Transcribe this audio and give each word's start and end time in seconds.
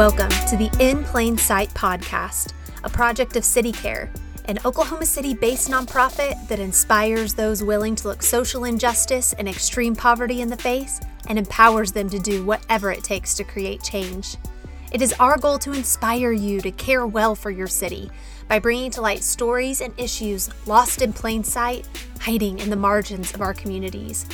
Welcome 0.00 0.30
to 0.48 0.56
the 0.56 0.74
In 0.80 1.04
Plain 1.04 1.36
Sight 1.36 1.68
podcast, 1.74 2.54
a 2.84 2.88
project 2.88 3.36
of 3.36 3.44
City 3.44 3.70
Care, 3.70 4.10
an 4.46 4.58
Oklahoma 4.64 5.04
City 5.04 5.34
based 5.34 5.68
nonprofit 5.68 6.48
that 6.48 6.58
inspires 6.58 7.34
those 7.34 7.62
willing 7.62 7.94
to 7.96 8.08
look 8.08 8.22
social 8.22 8.64
injustice 8.64 9.34
and 9.34 9.46
extreme 9.46 9.94
poverty 9.94 10.40
in 10.40 10.48
the 10.48 10.56
face 10.56 11.00
and 11.26 11.38
empowers 11.38 11.92
them 11.92 12.08
to 12.08 12.18
do 12.18 12.42
whatever 12.46 12.90
it 12.90 13.04
takes 13.04 13.34
to 13.34 13.44
create 13.44 13.82
change. 13.82 14.38
It 14.90 15.02
is 15.02 15.12
our 15.20 15.36
goal 15.36 15.58
to 15.58 15.74
inspire 15.74 16.32
you 16.32 16.62
to 16.62 16.70
care 16.70 17.06
well 17.06 17.34
for 17.34 17.50
your 17.50 17.68
city 17.68 18.10
by 18.48 18.58
bringing 18.58 18.90
to 18.92 19.02
light 19.02 19.22
stories 19.22 19.82
and 19.82 19.92
issues 19.98 20.48
lost 20.66 21.02
in 21.02 21.12
plain 21.12 21.44
sight, 21.44 21.86
hiding 22.20 22.58
in 22.60 22.70
the 22.70 22.74
margins 22.74 23.34
of 23.34 23.42
our 23.42 23.52
communities. 23.52 24.24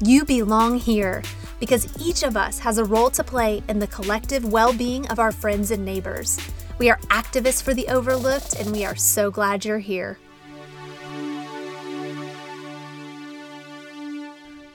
You 0.00 0.24
belong 0.24 0.78
here 0.78 1.22
because 1.60 1.86
each 2.00 2.22
of 2.22 2.36
us 2.36 2.58
has 2.58 2.78
a 2.78 2.84
role 2.84 3.10
to 3.10 3.22
play 3.22 3.62
in 3.68 3.78
the 3.78 3.86
collective 3.86 4.44
well 4.50 4.72
being 4.72 5.06
of 5.08 5.18
our 5.18 5.30
friends 5.30 5.70
and 5.70 5.84
neighbors. 5.84 6.38
We 6.78 6.90
are 6.90 6.98
activists 7.10 7.62
for 7.62 7.74
the 7.74 7.86
overlooked, 7.88 8.54
and 8.54 8.72
we 8.72 8.84
are 8.84 8.96
so 8.96 9.30
glad 9.30 9.64
you're 9.64 9.78
here. 9.78 10.18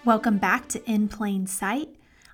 Welcome 0.06 0.38
back 0.38 0.70
to 0.70 0.90
In 0.90 1.10
Plain 1.10 1.48
Sight. 1.48 1.90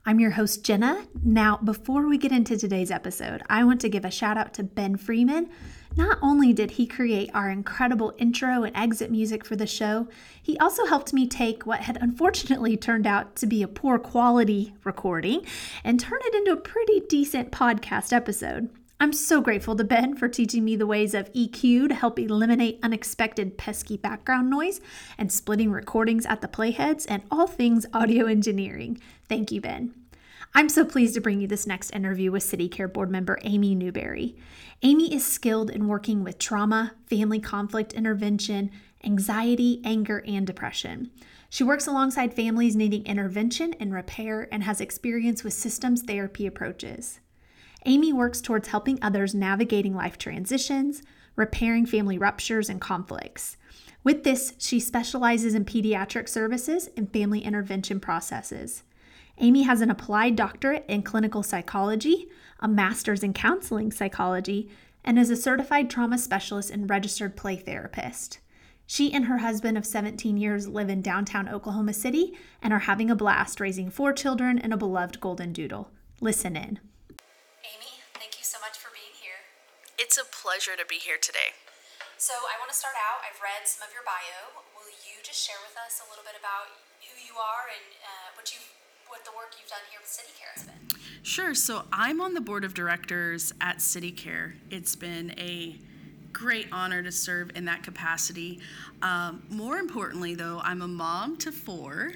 I'm 0.05 0.19
your 0.19 0.31
host, 0.31 0.63
Jenna. 0.63 1.07
Now, 1.23 1.57
before 1.57 2.07
we 2.07 2.17
get 2.17 2.31
into 2.31 2.57
today's 2.57 2.91
episode, 2.91 3.41
I 3.49 3.63
want 3.63 3.81
to 3.81 3.89
give 3.89 4.05
a 4.05 4.11
shout 4.11 4.37
out 4.37 4.53
to 4.55 4.63
Ben 4.63 4.97
Freeman 4.97 5.49
not 5.95 6.17
only 6.21 6.53
did 6.53 6.71
he 6.71 6.87
create 6.87 7.29
our 7.33 7.49
incredible 7.49 8.13
intro 8.17 8.63
and 8.63 8.75
exit 8.75 9.11
music 9.11 9.45
for 9.45 9.55
the 9.55 9.67
show, 9.67 10.07
he 10.41 10.57
also 10.57 10.85
helped 10.85 11.13
me 11.13 11.27
take 11.27 11.65
what 11.65 11.81
had 11.81 11.97
unfortunately 12.01 12.77
turned 12.77 13.07
out 13.07 13.35
to 13.37 13.45
be 13.45 13.61
a 13.61 13.67
poor 13.67 13.99
quality 13.99 14.73
recording 14.83 15.45
and 15.83 15.99
turn 15.99 16.19
it 16.23 16.35
into 16.35 16.51
a 16.51 16.57
pretty 16.57 17.01
decent 17.01 17.51
podcast 17.51 18.11
episode. 18.11 18.69
I'm 18.99 19.11
so 19.11 19.41
grateful 19.41 19.75
to 19.75 19.83
Ben 19.83 20.15
for 20.15 20.29
teaching 20.29 20.63
me 20.63 20.75
the 20.75 20.87
ways 20.87 21.13
of 21.13 21.31
EQ 21.33 21.89
to 21.89 21.95
help 21.95 22.17
eliminate 22.17 22.79
unexpected 22.81 23.57
pesky 23.57 23.97
background 23.97 24.49
noise 24.49 24.79
and 25.17 25.31
splitting 25.31 25.71
recordings 25.71 26.25
at 26.25 26.41
the 26.41 26.47
playheads 26.47 27.05
and 27.09 27.23
all 27.29 27.47
things 27.47 27.85
audio 27.93 28.27
engineering. 28.27 29.01
Thank 29.27 29.51
you, 29.51 29.59
Ben. 29.59 30.02
I'm 30.55 30.69
so 30.69 30.85
pleased 30.85 31.15
to 31.15 31.21
bring 31.21 31.41
you 31.41 31.47
this 31.47 31.65
next 31.65 31.89
interview 31.95 32.31
with 32.31 32.43
CityCare 32.43 32.93
board 32.93 33.09
member 33.09 33.39
Amy 33.41 33.73
Newberry. 33.73 34.35
Amy 34.83 35.11
is 35.11 35.25
skilled 35.25 35.71
in 35.71 35.87
working 35.87 36.23
with 36.23 36.37
trauma, 36.37 36.93
family 37.07 37.39
conflict 37.39 37.91
intervention, 37.91 38.69
anxiety, 39.03 39.81
anger, 39.83 40.23
and 40.27 40.45
depression. 40.45 41.09
She 41.49 41.63
works 41.63 41.87
alongside 41.87 42.35
families 42.35 42.75
needing 42.75 43.03
intervention 43.07 43.73
and 43.79 43.91
repair 43.91 44.47
and 44.51 44.63
has 44.63 44.79
experience 44.79 45.43
with 45.43 45.53
systems 45.53 46.03
therapy 46.03 46.45
approaches. 46.45 47.19
Amy 47.87 48.13
works 48.13 48.39
towards 48.39 48.67
helping 48.67 48.99
others 49.01 49.33
navigating 49.33 49.95
life 49.95 50.19
transitions, 50.19 51.01
repairing 51.35 51.87
family 51.87 52.19
ruptures 52.19 52.69
and 52.69 52.79
conflicts. 52.79 53.57
With 54.03 54.23
this, 54.23 54.53
she 54.59 54.79
specializes 54.79 55.55
in 55.55 55.65
pediatric 55.65 56.29
services 56.29 56.89
and 56.95 57.11
family 57.11 57.39
intervention 57.39 57.99
processes. 57.99 58.83
Amy 59.39 59.63
has 59.63 59.81
an 59.81 59.89
applied 59.89 60.35
doctorate 60.35 60.85
in 60.87 61.01
clinical 61.01 61.41
psychology, 61.41 62.27
a 62.59 62.67
master's 62.67 63.23
in 63.23 63.33
counseling 63.33 63.91
psychology, 63.91 64.69
and 65.03 65.17
is 65.17 65.29
a 65.29 65.35
certified 65.35 65.89
trauma 65.89 66.17
specialist 66.17 66.69
and 66.69 66.89
registered 66.89 67.35
play 67.35 67.55
therapist. 67.55 68.39
She 68.85 69.11
and 69.11 69.25
her 69.25 69.39
husband 69.39 69.77
of 69.77 69.85
17 69.85 70.37
years 70.37 70.67
live 70.67 70.89
in 70.89 71.01
downtown 71.01 71.49
Oklahoma 71.49 71.93
City 71.93 72.37
and 72.61 72.71
are 72.71 72.85
having 72.85 73.09
a 73.09 73.15
blast 73.15 73.59
raising 73.59 73.89
four 73.89 74.13
children 74.13 74.59
and 74.59 74.71
a 74.71 74.77
beloved 74.77 75.19
golden 75.19 75.51
doodle. 75.51 75.89
Listen 76.21 76.55
in. 76.55 76.79
Amy, 77.65 77.91
thank 78.13 78.37
you 78.37 78.45
so 78.45 78.59
much 78.61 78.77
for 78.77 78.93
being 78.93 79.17
here. 79.17 79.41
It's 79.97 80.19
a 80.19 80.27
pleasure 80.29 80.77
to 80.77 80.85
be 80.85 81.01
here 81.01 81.17
today. 81.17 81.57
So, 82.21 82.31
I 82.31 82.55
want 82.61 82.71
to 82.71 82.77
start 82.77 82.95
out. 82.95 83.19
I've 83.25 83.41
read 83.43 83.67
some 83.67 83.83
of 83.83 83.91
your 83.91 84.05
bio. 84.07 84.63
Will 84.77 84.87
you 85.03 85.19
just 85.25 85.43
share 85.43 85.59
with 85.59 85.75
us 85.75 85.99
a 85.99 86.07
little 86.07 86.23
bit 86.23 86.39
about 86.39 86.71
who 87.03 87.11
you 87.19 87.35
are 87.35 87.67
and 87.67 87.87
uh, 87.99 88.29
what 88.39 88.47
you've 88.47 88.63
what 89.13 89.23
the 89.25 89.31
work 89.37 89.53
you've 89.59 89.69
done 89.69 89.79
here 89.91 89.99
with 90.01 90.09
CityCare 90.09 90.55
has 90.55 90.63
been. 90.63 90.99
Sure. 91.21 91.53
So 91.53 91.83
I'm 91.93 92.19
on 92.19 92.33
the 92.33 92.41
board 92.41 92.63
of 92.63 92.73
directors 92.73 93.53
at 93.61 93.77
CityCare. 93.77 94.53
It's 94.71 94.95
been 94.95 95.35
a 95.37 95.75
great 96.31 96.65
honor 96.71 97.03
to 97.03 97.11
serve 97.11 97.51
in 97.53 97.65
that 97.65 97.83
capacity. 97.83 98.59
Um, 99.03 99.43
more 99.49 99.77
importantly, 99.77 100.33
though, 100.33 100.61
I'm 100.63 100.81
a 100.81 100.87
mom 100.87 101.37
to 101.37 101.51
four. 101.51 102.13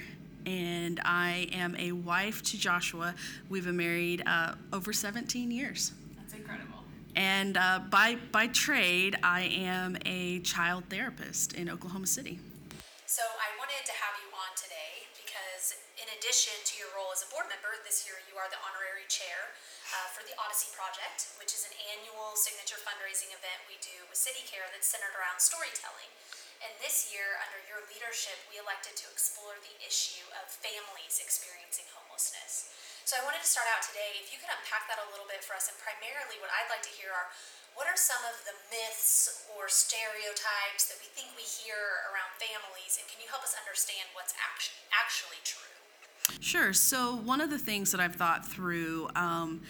And 0.48 1.00
I 1.06 1.50
am 1.52 1.76
a 1.78 1.92
wife 1.92 2.42
to 2.44 2.58
Joshua. 2.58 3.14
We've 3.48 3.66
been 3.66 3.78
married 3.78 4.24
uh, 4.26 4.56
over 4.74 4.92
17 4.92 5.52
years. 5.52 5.92
That's 6.18 6.34
incredible. 6.34 6.80
And 7.16 7.58
uh, 7.58 7.82
by, 7.92 8.18
by 8.32 8.48
trade, 8.48 9.18
I 9.22 9.42
am 9.42 9.98
a 10.06 10.40
child 10.40 10.86
therapist 10.90 11.54
in 11.54 11.70
Oklahoma 11.70 12.08
City. 12.08 12.40
Addition 16.28 16.60
to 16.68 16.76
your 16.76 16.92
role 16.92 17.08
as 17.16 17.24
a 17.24 17.30
board 17.32 17.48
member, 17.48 17.72
this 17.88 18.04
year 18.04 18.20
you 18.28 18.36
are 18.36 18.52
the 18.52 18.60
honorary 18.60 19.08
chair 19.08 19.48
uh, 19.96 20.12
for 20.12 20.28
the 20.28 20.36
Odyssey 20.36 20.68
Project, 20.76 21.32
which 21.40 21.56
is 21.56 21.64
an 21.64 21.72
annual 21.88 22.36
signature 22.36 22.76
fundraising 22.84 23.32
event 23.32 23.64
we 23.72 23.80
do 23.80 23.96
with 24.12 24.20
CityCare 24.20 24.68
that's 24.76 24.92
centered 24.92 25.16
around 25.16 25.40
storytelling. 25.40 26.12
And 26.60 26.76
this 26.84 27.08
year, 27.16 27.40
under 27.48 27.64
your 27.72 27.80
leadership, 27.88 28.36
we 28.52 28.60
elected 28.60 29.00
to 29.00 29.08
explore 29.08 29.56
the 29.64 29.72
issue 29.80 30.28
of 30.44 30.52
families 30.52 31.24
experiencing 31.24 31.88
homelessness. 31.96 32.76
So 33.08 33.16
I 33.16 33.24
wanted 33.24 33.40
to 33.40 33.48
start 33.48 33.72
out 33.72 33.88
today, 33.88 34.20
if 34.20 34.28
you 34.28 34.36
could 34.44 34.52
unpack 34.52 34.84
that 34.92 35.00
a 35.00 35.08
little 35.08 35.32
bit 35.32 35.48
for 35.48 35.56
us, 35.56 35.72
and 35.72 35.80
primarily 35.80 36.44
what 36.44 36.52
I'd 36.52 36.68
like 36.68 36.84
to 36.84 36.92
hear 36.92 37.16
are 37.16 37.32
what 37.72 37.88
are 37.88 37.96
some 37.96 38.20
of 38.28 38.36
the 38.44 38.52
myths 38.68 39.48
or 39.56 39.72
stereotypes 39.72 40.92
that 40.92 41.00
we 41.00 41.08
think 41.08 41.32
we 41.40 41.48
hear 41.48 42.04
around 42.12 42.36
families, 42.36 43.00
and 43.00 43.08
can 43.08 43.24
you 43.24 43.32
help 43.32 43.48
us 43.48 43.56
understand 43.56 44.12
what's 44.12 44.36
actually, 44.36 44.84
actually 44.92 45.40
true? 45.48 45.77
Sure. 46.40 46.74
So, 46.74 47.16
one 47.18 47.42
of 47.42 47.50
the 47.50 47.58
things 47.58 47.92
that 47.92 48.02
I've 48.02 48.16
thought 48.16 48.46
through, 48.46 49.10
um, 49.16 49.62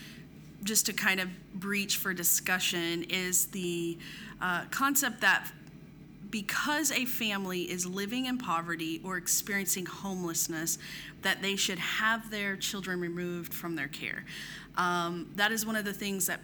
just 0.63 0.85
to 0.87 0.93
kind 0.93 1.19
of 1.19 1.29
breach 1.53 1.97
for 1.97 2.13
discussion, 2.13 3.03
is 3.03 3.47
the 3.47 3.97
uh, 4.41 4.65
concept 4.71 5.21
that 5.21 5.51
because 6.29 6.91
a 6.91 7.05
family 7.05 7.61
is 7.61 7.85
living 7.85 8.25
in 8.25 8.37
poverty 8.37 8.99
or 9.03 9.17
experiencing 9.17 9.85
homelessness, 9.85 10.77
that 11.21 11.41
they 11.41 11.55
should 11.55 11.79
have 11.79 12.29
their 12.29 12.55
children 12.57 12.99
removed 12.99 13.53
from 13.53 13.75
their 13.75 13.87
care. 13.87 14.25
Um, 14.75 15.31
that 15.35 15.51
is 15.51 15.65
one 15.65 15.75
of 15.75 15.85
the 15.85 15.93
things 15.93 16.27
that 16.27 16.41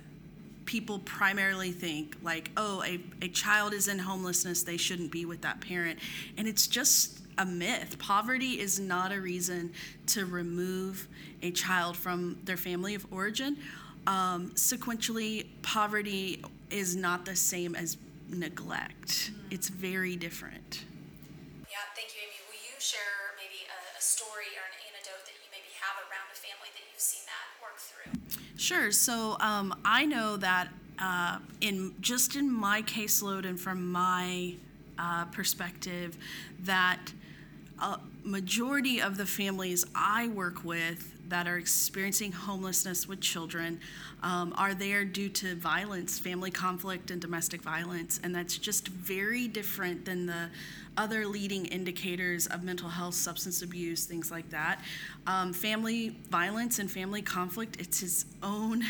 people 0.66 1.00
primarily 1.00 1.72
think 1.72 2.16
like 2.24 2.50
oh 2.56 2.81
a, 2.84 2.97
a 3.22 3.28
child 3.28 3.74
is 3.74 3.90
in 3.90 4.00
homelessness 4.00 4.63
they 4.63 4.78
shouldn't 4.78 5.12
be 5.12 5.25
with 5.25 5.41
that 5.41 5.59
parent 5.59 6.00
and 6.38 6.47
it's 6.47 6.68
just 6.68 7.19
a 7.38 7.46
myth. 7.46 7.98
Poverty 8.00 8.60
is 8.60 8.80
not 8.80 9.12
a 9.12 9.20
reason 9.20 9.72
to 10.08 10.26
remove 10.26 11.08
a 11.42 11.52
child 11.52 11.98
from 11.98 12.38
their 12.44 12.58
family 12.58 12.96
of 12.96 13.06
origin. 13.12 13.58
Um, 14.06 14.52
sequentially 14.52 15.48
poverty 15.62 16.44
is 16.70 16.96
not 16.96 17.26
the 17.26 17.36
same 17.36 17.76
as 17.76 17.98
neglect. 18.30 19.08
Mm-hmm. 19.08 19.52
it's 19.52 19.70
very 19.70 20.16
different. 20.16 20.86
Yeah 21.70 21.78
thank 21.96 22.10
you 22.16 22.22
amy. 22.24 22.34
Will 22.50 22.56
you 22.56 22.80
share 22.80 23.00
maybe 23.38 23.62
a, 23.70 23.98
a 23.98 24.02
story 24.02 24.50
or 24.58 24.66
an 24.66 24.80
anecdote 24.90 25.24
that 25.26 25.36
you 25.38 25.50
maybe 25.52 25.70
have 25.80 25.98
around 26.10 26.28
a 26.32 26.36
family 26.36 26.70
that 26.74 26.84
you've 26.92 27.00
seen 27.00 27.22
that 27.28 27.62
work 27.62 27.78
through? 27.78 28.58
Sure. 28.58 28.92
So 28.92 29.38
um, 29.40 29.80
I 29.86 30.06
know 30.06 30.38
that 30.38 30.70
uh, 31.00 31.40
in 31.62 31.94
just 32.02 32.36
in 32.36 32.52
my 32.52 32.82
caseload 32.82 33.46
and 33.46 33.60
from 33.60 33.92
my 33.92 34.56
uh, 34.98 35.26
perspective, 35.26 36.18
that 36.62 37.12
a 37.84 38.00
majority 38.24 39.02
of 39.02 39.18
the 39.18 39.25
families 39.25 39.86
I 39.94 40.30
work 40.30 40.63
with 40.63 41.12
that 41.28 41.48
are 41.48 41.57
experiencing 41.57 42.31
homelessness 42.31 43.07
with 43.07 43.19
children 43.19 43.80
um, 44.22 44.54
are 44.57 44.74
there 44.74 45.04
due 45.04 45.30
to 45.30 45.56
violence, 45.56 46.18
family 46.18 46.52
conflict, 46.52 47.12
and 47.12 47.19
domestic 47.19 47.62
violence. 47.62 48.19
And 48.24 48.34
that's 48.34 48.57
just 48.57 48.88
very 48.88 49.48
different 49.48 50.06
than 50.06 50.25
the 50.25 50.50
other 50.96 51.25
leading 51.25 51.66
indicators 51.66 52.48
of 52.48 52.63
mental 52.63 52.88
health, 52.88 53.16
substance 53.16 53.62
abuse, 53.62 54.06
things 54.06 54.31
like 54.31 54.50
that. 54.52 54.80
Um, 55.28 55.52
family 55.54 56.16
violence 56.30 56.80
and 56.80 56.90
family 56.90 57.22
conflict, 57.22 57.78
it's 57.80 58.02
its 58.02 58.25
own 58.42 58.84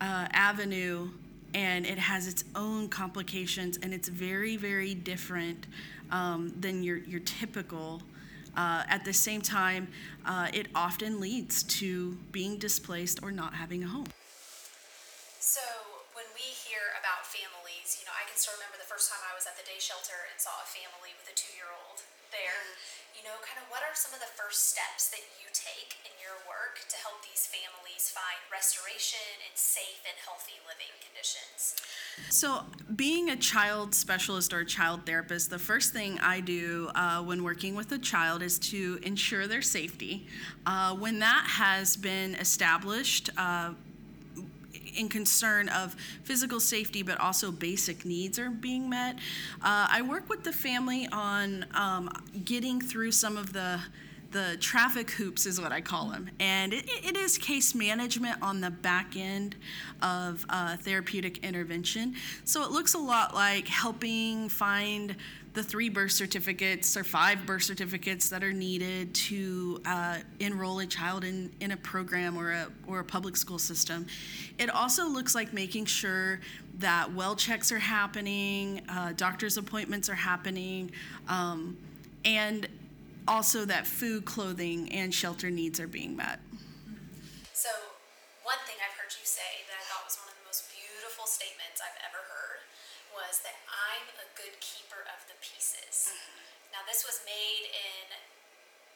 uh, 0.00 0.26
avenue 0.32 1.08
and 1.54 1.86
it 1.86 1.98
has 1.98 2.26
its 2.26 2.44
own 2.56 2.88
complications 2.88 3.78
and 3.82 3.94
it's 3.94 4.08
very, 4.08 4.56
very 4.56 4.94
different 4.94 5.66
um, 6.10 6.52
than 6.58 6.82
your, 6.82 6.98
your 6.98 7.20
typical. 7.20 8.02
Uh, 8.58 8.82
at 8.88 9.04
the 9.04 9.12
same 9.12 9.40
time, 9.40 9.86
uh, 10.26 10.48
it 10.52 10.66
often 10.74 11.20
leads 11.20 11.62
to 11.62 12.18
being 12.32 12.58
displaced 12.58 13.20
or 13.22 13.30
not 13.30 13.54
having 13.54 13.84
a 13.84 13.86
home. 13.86 14.06
The 19.58 19.66
first 19.66 19.90
time 19.90 19.98
I 19.98 19.98
was 19.98 20.06
at 20.06 20.14
the 20.14 20.14
day 20.14 20.14
shelter 20.14 20.20
and 20.30 20.38
saw 20.38 20.54
a 20.62 20.68
family 20.70 21.10
with 21.18 21.26
a 21.26 21.34
two 21.34 21.50
year 21.58 21.70
old 21.74 22.06
there. 22.30 22.62
Mm-hmm. 22.62 23.18
You 23.18 23.18
you 23.18 23.24
know, 23.24 23.34
kind 23.42 23.58
of 23.58 23.68
what 23.68 23.82
are 23.82 23.94
some 23.94 24.14
of 24.14 24.20
the 24.20 24.30
first 24.38 24.70
steps 24.70 25.10
that 25.10 25.18
you 25.42 25.50
take 25.52 25.98
in 26.06 26.14
your 26.22 26.38
work 26.46 26.78
to 26.88 26.96
help 27.02 27.20
these 27.26 27.50
families 27.50 28.14
find 28.14 28.38
restoration 28.52 29.18
and 29.42 29.58
safe 29.58 30.06
and 30.06 30.14
healthy 30.24 30.54
living 30.62 30.94
conditions? 31.02 31.74
So, 32.30 32.62
being 32.94 33.30
a 33.30 33.36
child 33.36 33.94
specialist 33.94 34.52
or 34.52 34.60
a 34.60 34.64
child 34.64 35.04
therapist, 35.04 35.50
the 35.50 35.58
first 35.58 35.92
thing 35.92 36.20
I 36.20 36.38
do 36.38 36.90
uh, 36.94 37.22
when 37.22 37.42
working 37.42 37.74
with 37.74 37.90
a 37.90 37.98
child 37.98 38.40
is 38.40 38.60
to 38.70 39.00
ensure 39.02 39.48
their 39.48 39.62
safety. 39.62 40.28
Uh, 40.64 40.94
when 40.94 41.18
that 41.18 41.44
has 41.48 41.96
been 41.96 42.36
established, 42.36 43.30
uh, 43.36 43.72
in 44.96 45.08
concern 45.08 45.68
of 45.68 45.94
physical 46.24 46.60
safety, 46.60 47.02
but 47.02 47.18
also 47.20 47.50
basic 47.50 48.04
needs 48.04 48.38
are 48.38 48.50
being 48.50 48.88
met. 48.88 49.16
Uh, 49.62 49.86
I 49.90 50.02
work 50.02 50.28
with 50.28 50.44
the 50.44 50.52
family 50.52 51.08
on 51.12 51.66
um, 51.74 52.10
getting 52.44 52.80
through 52.80 53.12
some 53.12 53.36
of 53.36 53.52
the 53.52 53.80
the 54.30 54.58
traffic 54.60 55.10
hoops 55.12 55.46
is 55.46 55.58
what 55.58 55.72
I 55.72 55.80
call 55.80 56.10
them, 56.10 56.28
and 56.38 56.74
it, 56.74 56.84
it 57.02 57.16
is 57.16 57.38
case 57.38 57.74
management 57.74 58.36
on 58.42 58.60
the 58.60 58.70
back 58.70 59.16
end 59.16 59.56
of 60.02 60.44
uh, 60.50 60.76
therapeutic 60.76 61.42
intervention. 61.42 62.14
So 62.44 62.62
it 62.62 62.70
looks 62.70 62.92
a 62.92 62.98
lot 62.98 63.34
like 63.34 63.66
helping 63.68 64.50
find 64.50 65.16
the 65.58 65.64
three 65.64 65.88
birth 65.88 66.12
certificates 66.12 66.96
or 66.96 67.02
five 67.02 67.44
birth 67.44 67.64
certificates 67.64 68.28
that 68.28 68.44
are 68.44 68.52
needed 68.52 69.12
to 69.12 69.82
uh, 69.84 70.18
enroll 70.38 70.78
a 70.78 70.86
child 70.86 71.24
in, 71.24 71.50
in 71.58 71.72
a 71.72 71.76
program 71.78 72.38
or 72.38 72.52
a, 72.52 72.68
or 72.86 73.00
a 73.00 73.04
public 73.04 73.36
school 73.36 73.58
system. 73.58 74.06
It 74.60 74.70
also 74.70 75.08
looks 75.08 75.34
like 75.34 75.52
making 75.52 75.86
sure 75.86 76.38
that 76.78 77.12
well 77.12 77.34
checks 77.34 77.72
are 77.72 77.80
happening, 77.80 78.82
uh, 78.88 79.14
doctor's 79.16 79.56
appointments 79.56 80.08
are 80.08 80.14
happening, 80.14 80.92
um, 81.26 81.76
and 82.24 82.68
also 83.26 83.64
that 83.64 83.84
food, 83.84 84.24
clothing, 84.24 84.92
and 84.92 85.12
shelter 85.12 85.50
needs 85.50 85.80
are 85.80 85.88
being 85.88 86.16
met. 86.16 86.38
Was 93.28 93.44
that 93.44 93.60
I'm 93.68 94.08
a 94.24 94.26
good 94.40 94.56
keeper 94.64 95.04
of 95.04 95.20
the 95.28 95.36
pieces. 95.44 96.08
Mm-hmm. 96.08 96.72
Now, 96.72 96.80
this 96.88 97.04
was 97.04 97.20
made 97.28 97.68
in 97.68 98.16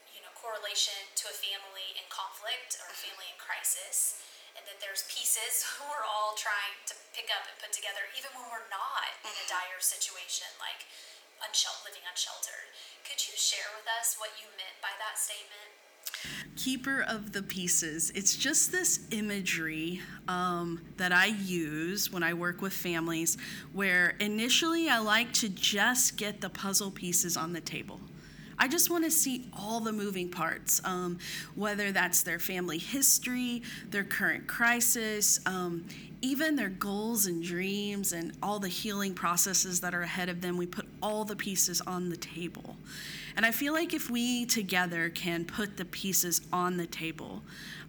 you 0.09 0.25
know 0.25 0.33
correlation 0.33 0.97
to 1.21 1.29
a 1.29 1.37
family 1.37 1.93
in 2.01 2.09
conflict 2.09 2.81
or 2.81 2.89
a 2.89 2.97
mm-hmm. 2.97 3.13
family 3.13 3.29
in 3.29 3.37
crisis, 3.37 4.25
and 4.57 4.65
that 4.65 4.81
there's 4.81 5.05
pieces 5.13 5.69
we're 5.85 6.09
all 6.09 6.33
trying 6.41 6.81
to 6.89 6.97
pick 7.13 7.29
up 7.29 7.45
and 7.45 7.61
put 7.61 7.77
together, 7.77 8.09
even 8.17 8.33
when 8.33 8.49
we're 8.49 8.73
not 8.73 9.13
in 9.21 9.29
a 9.29 9.37
mm-hmm. 9.37 9.53
dire 9.53 9.81
situation 9.85 10.49
like 10.57 10.89
unshel- 11.45 11.85
living 11.85 12.09
unsheltered. 12.09 12.73
Could 13.05 13.21
you 13.21 13.37
share 13.37 13.69
with 13.77 13.85
us 14.01 14.17
what 14.17 14.33
you 14.41 14.49
meant 14.57 14.81
by 14.81 14.97
that 14.97 15.21
statement? 15.21 15.82
Keeper 16.57 17.05
of 17.09 17.33
the 17.33 17.43
pieces. 17.43 18.11
It's 18.15 18.37
just 18.37 18.73
this 18.73 19.01
imagery 19.11 20.01
um, 20.29 20.81
that 20.97 21.13
I 21.13 21.27
use 21.27 22.13
when 22.13 22.23
I 22.23 22.35
work 22.35 22.63
with 22.63 22.73
families 22.73 23.37
where 23.73 24.15
initially 24.21 24.89
I 24.89 24.99
like 24.99 25.33
to 25.35 25.49
just 25.49 26.17
get 26.17 26.41
the 26.41 26.51
puzzle 26.51 26.91
pieces 26.91 27.37
on 27.37 27.53
the 27.53 27.61
table. 27.61 28.01
I 28.59 28.69
just 28.69 28.91
want 28.91 29.03
to 29.05 29.11
see 29.11 29.49
all 29.53 29.81
the 29.81 29.91
moving 29.93 30.29
parts, 30.29 30.81
um, 30.85 31.19
whether 31.57 31.91
that's 31.91 32.23
their 32.23 32.39
family 32.39 32.79
history, 32.79 33.63
their 33.91 34.05
current 34.05 34.47
crisis, 34.47 35.41
um, 35.47 35.85
even 36.21 36.55
their 36.55 36.69
goals 36.69 37.27
and 37.27 37.43
dreams, 37.43 38.13
and 38.13 38.33
all 38.41 38.61
the 38.61 38.69
healing 38.69 39.15
processes 39.15 39.81
that 39.81 39.95
are 39.95 40.03
ahead 40.03 40.29
of 40.29 40.41
them. 40.43 40.57
We 40.57 40.67
put 40.67 40.87
all 41.03 41.25
the 41.25 41.35
pieces 41.35 41.81
on 41.81 42.09
the 42.09 42.17
table. 42.17 42.77
And 43.37 43.47
I 43.47 43.51
feel 43.51 43.73
like 43.73 43.95
if 43.95 44.11
we 44.11 44.47
together 44.47 45.09
can 45.11 45.45
put 45.45 45.77
the 45.77 45.85
pieces 45.85 46.41
on 46.53 46.77
the 46.77 46.87
table, 46.87 47.43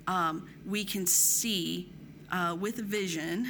um, 0.08 0.48
we 0.66 0.86
can 0.86 1.06
see 1.06 1.90
uh, 2.32 2.56
with 2.60 2.78
vision 2.78 3.48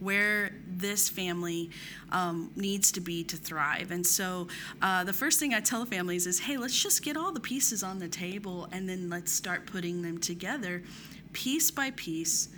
where 0.00 0.52
this 0.66 1.08
family 1.08 1.70
um, 2.12 2.50
needs 2.56 2.92
to 2.92 3.00
be 3.00 3.24
to 3.24 3.36
thrive. 3.36 3.90
And 3.90 4.06
so 4.06 4.48
uh, 4.82 5.04
the 5.04 5.12
first 5.12 5.38
thing 5.40 5.54
I 5.54 5.60
tell 5.60 5.84
families 5.86 6.26
is 6.26 6.40
hey, 6.40 6.56
let's 6.56 6.80
just 6.80 7.02
get 7.02 7.16
all 7.16 7.32
the 7.32 7.40
pieces 7.40 7.82
on 7.82 7.98
the 7.98 8.08
table 8.08 8.68
and 8.72 8.88
then 8.88 9.08
let's 9.08 9.32
start 9.32 9.66
putting 9.66 10.02
them 10.02 10.18
together 10.18 10.82
piece 11.32 11.70
by 11.70 11.90
piece, 11.92 12.48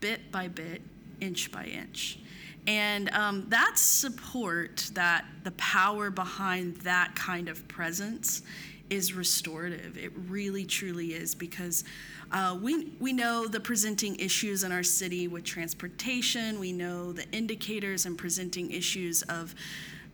bit 0.00 0.32
by 0.32 0.48
bit, 0.48 0.82
inch 1.20 1.52
by 1.52 1.64
inch. 1.64 2.18
And 2.66 3.10
um, 3.10 3.46
that 3.48 3.78
support, 3.78 4.90
that 4.94 5.24
the 5.44 5.52
power 5.52 6.10
behind 6.10 6.76
that 6.78 7.14
kind 7.14 7.48
of 7.48 7.66
presence 7.68 8.42
is 8.90 9.14
restorative. 9.14 9.96
It 9.96 10.12
really, 10.28 10.64
truly 10.64 11.08
is 11.08 11.34
because 11.34 11.84
uh, 12.32 12.58
we, 12.60 12.92
we 13.00 13.12
know 13.12 13.46
the 13.46 13.60
presenting 13.60 14.16
issues 14.16 14.64
in 14.64 14.72
our 14.72 14.82
city 14.82 15.28
with 15.28 15.44
transportation, 15.44 16.58
we 16.58 16.72
know 16.72 17.12
the 17.12 17.28
indicators 17.30 18.06
and 18.06 18.18
presenting 18.18 18.70
issues 18.70 19.22
of 19.22 19.54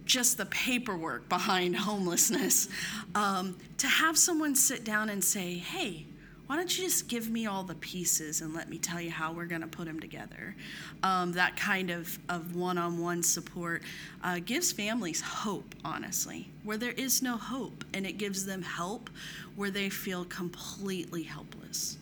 just 0.04 0.36
the 0.36 0.46
paperwork 0.46 1.28
behind 1.28 1.76
homelessness. 1.76 2.68
Um, 3.14 3.56
to 3.78 3.86
have 3.86 4.18
someone 4.18 4.54
sit 4.54 4.84
down 4.84 5.08
and 5.08 5.22
say, 5.22 5.54
hey, 5.54 6.06
why 6.46 6.56
don't 6.56 6.76
you 6.76 6.84
just 6.84 7.08
give 7.08 7.30
me 7.30 7.46
all 7.46 7.62
the 7.62 7.74
pieces 7.76 8.40
and 8.40 8.52
let 8.52 8.68
me 8.68 8.76
tell 8.76 9.00
you 9.00 9.10
how 9.10 9.32
we're 9.32 9.46
going 9.46 9.62
to 9.62 9.66
put 9.68 9.86
them 9.86 10.00
together? 10.00 10.54
Um, 11.02 11.32
that 11.32 11.56
kind 11.56 11.90
of, 11.90 12.18
of 12.28 12.56
one 12.56 12.78
on 12.78 12.98
one 12.98 13.22
support 13.22 13.82
uh, 14.22 14.40
gives 14.44 14.72
families 14.72 15.20
hope, 15.20 15.74
honestly, 15.84 16.50
where 16.64 16.76
there 16.76 16.92
is 16.92 17.22
no 17.22 17.36
hope, 17.36 17.84
and 17.94 18.06
it 18.06 18.18
gives 18.18 18.44
them 18.44 18.62
help 18.62 19.08
where 19.56 19.70
they 19.70 19.88
feel 19.88 20.24
completely 20.26 21.22
helpless. 21.22 21.96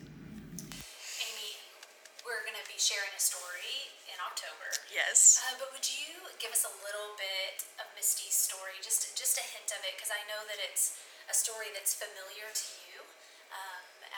Amy, 0.73 1.53
we're 2.25 2.43
going 2.43 2.59
to 2.59 2.67
be 2.67 2.79
sharing 2.81 3.13
a 3.15 3.21
story 3.21 3.93
in 4.09 4.19
October. 4.25 4.67
Yes. 4.91 5.39
Uh, 5.47 5.55
but 5.61 5.69
would 5.71 5.87
you 5.87 6.17
give 6.41 6.51
us 6.51 6.65
a 6.65 6.73
little 6.83 7.15
bit 7.21 7.63
of 7.79 7.87
Misty's 7.95 8.35
story, 8.35 8.81
just, 8.83 9.15
just 9.15 9.39
a 9.39 9.45
hint 9.55 9.71
of 9.71 9.85
it, 9.85 9.95
because 9.95 10.11
I 10.11 10.25
know 10.27 10.43
that 10.49 10.59
it's 10.59 10.99
a 11.31 11.35
story 11.35 11.71
that's 11.71 11.95
familiar 11.95 12.51
to 12.51 12.67
you 12.91 13.10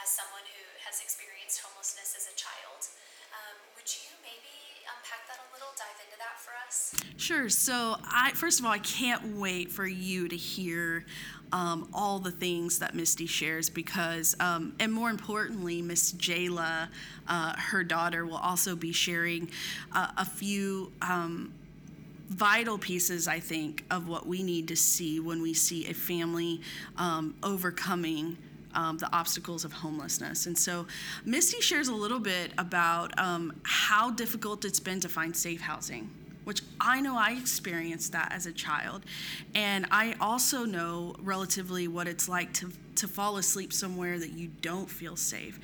as 0.03 0.11
someone 0.11 0.43
who 0.51 0.65
has 0.85 1.01
experienced 1.01 1.63
homelessness 1.63 2.15
as 2.19 2.27
a 2.27 2.35
child. 2.35 2.91
Um, 3.31 3.55
would 3.77 3.87
you 3.87 4.11
maybe 4.23 4.83
unpack 4.91 5.27
that 5.29 5.39
a 5.39 5.49
little, 5.55 5.71
dive 5.79 5.97
into 6.05 6.19
that 6.19 6.41
for 6.43 6.53
us? 6.67 6.95
Sure. 7.17 7.49
So, 7.49 7.97
I 8.05 8.33
first 8.33 8.59
of 8.59 8.67
all, 8.67 8.73
I 8.73 8.79
can't 8.79 9.37
wait 9.37 9.71
for 9.71 9.87
you 9.87 10.29
to 10.29 10.37
hear 10.37 11.07
um, 11.53 11.89
all 11.95 12.19
the 12.19 12.33
things 12.33 12.81
that 12.81 12.95
Misty 12.95 13.27
shares 13.27 13.71
because, 13.71 14.35
um, 14.41 14.75
and 14.81 14.93
more 14.93 15.09
importantly, 15.09 15.81
Miss 15.83 16.13
Jayla, 16.13 16.89
uh, 17.29 17.53
her 17.57 17.85
daughter, 17.85 18.27
will 18.27 18.37
also 18.37 18.75
be 18.75 18.93
sharing 18.93 19.51
uh, 19.93 20.09
a 20.17 20.25
few. 20.25 20.93
Um, 21.01 21.55
vital 22.29 22.79
pieces, 22.79 23.29
I 23.29 23.41
think, 23.41 23.85
of 23.91 24.09
what 24.09 24.27
we 24.27 24.43
need 24.43 24.69
to 24.69 24.77
see 24.77 25.21
when 25.21 25.43
we 25.43 25.53
see 25.53 25.87
a 25.89 25.93
family 25.93 26.63
um, 26.97 27.35
overcoming 27.43 28.39
um, 28.75 28.99
the 28.99 29.13
obstacles 29.15 29.65
of 29.65 29.73
homelessness. 29.73 30.47
And 30.47 30.57
so 30.57 30.87
Misty 31.25 31.61
shares 31.61 31.89
a 31.89 31.95
little 31.95 32.21
bit 32.21 32.53
about 32.59 33.19
um, 33.19 33.61
how 33.65 34.11
difficult 34.11 34.65
it's 34.65 34.81
been 34.81 35.01
to 35.01 35.09
find 35.09 35.37
safe 35.37 35.61
housing. 35.61 36.11
Which 36.45 36.61
I 36.81 37.01
know 37.01 37.17
I 37.17 37.33
experienced 37.33 38.11
that 38.13 38.33
as 38.33 38.47
a 38.47 38.53
child. 38.53 39.05
And 39.55 39.87
I 39.93 40.17
also 40.21 40.65
know 40.65 41.15
relatively 41.21 41.87
what 41.87 42.09
it's 42.09 42.29
like 42.29 42.53
to, 42.55 42.73
to 42.97 43.07
fall 43.07 43.37
asleep 43.37 43.73
somewhere 43.73 44.19
that 44.19 44.33
you 44.33 44.49
don't 44.61 44.91
feel 44.91 45.15
safe. 45.15 45.61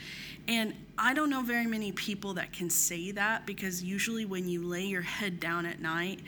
And 0.46 0.74
I 0.96 1.14
don't 1.14 1.30
know 1.30 1.42
very 1.42 1.66
many 1.66 1.90
people 1.92 2.34
that 2.34 2.52
can 2.52 2.70
say 2.70 3.10
that 3.10 3.44
because 3.44 3.82
usually 3.82 4.24
when 4.24 4.48
you 4.48 4.62
lay 4.62 4.84
your 4.84 5.02
head 5.02 5.40
down 5.40 5.66
at 5.66 5.80
night, 5.80 6.20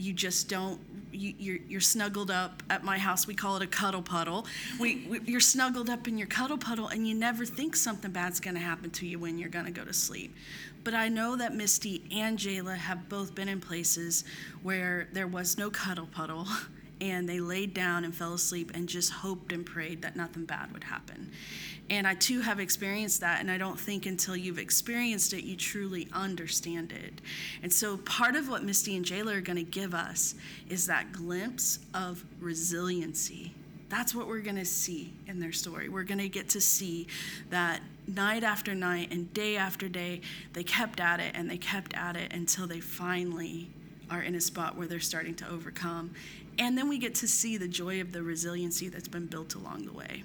you 0.00 0.12
just 0.12 0.48
don't 0.48 0.80
you, 1.12 1.34
you're, 1.38 1.58
you're 1.68 1.80
snuggled 1.80 2.30
up 2.30 2.62
at 2.70 2.84
my 2.84 2.96
house. 2.96 3.26
We 3.26 3.34
call 3.34 3.56
it 3.56 3.62
a 3.62 3.66
cuddle 3.66 4.02
puddle. 4.02 4.46
We, 4.78 5.06
we, 5.08 5.20
you're 5.24 5.40
snuggled 5.40 5.90
up 5.90 6.06
in 6.06 6.16
your 6.16 6.28
cuddle 6.28 6.56
puddle 6.56 6.86
and 6.86 7.06
you 7.06 7.14
never 7.14 7.44
think 7.44 7.74
something 7.74 8.12
bad's 8.12 8.38
going 8.38 8.54
to 8.54 8.60
happen 8.60 8.90
to 8.90 9.06
you 9.06 9.18
when 9.18 9.36
you're 9.36 9.48
going 9.48 9.64
to 9.64 9.72
go 9.72 9.84
to 9.84 9.92
sleep. 9.92 10.34
But 10.82 10.94
i 10.94 11.08
know 11.08 11.36
that 11.36 11.54
misty 11.54 12.02
and 12.10 12.38
jayla 12.38 12.76
have 12.76 13.08
both 13.08 13.34
been 13.34 13.48
in 13.48 13.60
places 13.60 14.24
where 14.62 15.08
there 15.12 15.26
was 15.26 15.58
no 15.58 15.68
cuddle 15.68 16.06
puddle 16.06 16.46
and 17.00 17.28
they 17.28 17.40
laid 17.40 17.74
down 17.74 18.04
and 18.04 18.14
fell 18.14 18.34
asleep 18.34 18.70
and 18.74 18.88
just 18.88 19.10
hoped 19.10 19.52
and 19.52 19.64
prayed 19.64 20.02
that 20.02 20.16
nothing 20.16 20.44
bad 20.44 20.72
would 20.72 20.84
happen 20.84 21.30
and 21.90 22.06
I 22.06 22.14
too 22.14 22.40
have 22.40 22.60
experienced 22.60 23.20
that, 23.20 23.40
and 23.40 23.50
I 23.50 23.58
don't 23.58 23.78
think 23.78 24.06
until 24.06 24.36
you've 24.36 24.60
experienced 24.60 25.32
it, 25.32 25.42
you 25.42 25.56
truly 25.56 26.06
understand 26.12 26.92
it. 26.92 27.20
And 27.64 27.72
so, 27.72 27.96
part 27.98 28.36
of 28.36 28.48
what 28.48 28.62
Misty 28.62 28.96
and 28.96 29.04
Jayla 29.04 29.34
are 29.34 29.40
going 29.40 29.56
to 29.56 29.64
give 29.64 29.92
us 29.92 30.36
is 30.68 30.86
that 30.86 31.12
glimpse 31.12 31.80
of 31.92 32.24
resiliency. 32.38 33.52
That's 33.88 34.14
what 34.14 34.28
we're 34.28 34.40
going 34.40 34.56
to 34.56 34.64
see 34.64 35.12
in 35.26 35.40
their 35.40 35.50
story. 35.50 35.88
We're 35.88 36.04
going 36.04 36.18
to 36.18 36.28
get 36.28 36.48
to 36.50 36.60
see 36.60 37.08
that 37.50 37.80
night 38.06 38.44
after 38.44 38.72
night 38.72 39.10
and 39.10 39.32
day 39.34 39.56
after 39.56 39.88
day, 39.88 40.20
they 40.52 40.62
kept 40.62 41.00
at 41.00 41.18
it 41.18 41.32
and 41.34 41.50
they 41.50 41.58
kept 41.58 41.92
at 41.94 42.14
it 42.14 42.32
until 42.32 42.68
they 42.68 42.78
finally 42.78 43.68
are 44.10 44.22
in 44.22 44.34
a 44.34 44.40
spot 44.40 44.76
where 44.76 44.86
they're 44.86 45.00
starting 45.00 45.34
to 45.36 45.48
overcome 45.48 46.10
and 46.60 46.76
then 46.76 46.92
we 46.92 47.00
get 47.00 47.16
to 47.24 47.28
see 47.28 47.56
the 47.56 47.68
joy 47.72 48.04
of 48.04 48.12
the 48.12 48.20
resiliency 48.20 48.92
that's 48.92 49.08
been 49.08 49.24
built 49.24 49.56
along 49.56 49.88
the 49.88 49.96
way. 49.96 50.20